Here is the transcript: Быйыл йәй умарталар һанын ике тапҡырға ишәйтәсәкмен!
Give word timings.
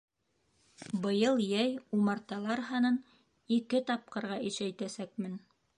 Быйыл 1.03 1.43
йәй 1.43 1.75
умарталар 1.99 2.65
һанын 2.71 2.99
ике 3.59 3.87
тапҡырға 3.93 4.41
ишәйтәсәкмен! 4.53 5.39